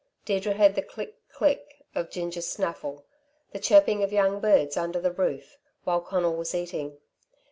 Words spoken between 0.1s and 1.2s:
Deirdre heard the click,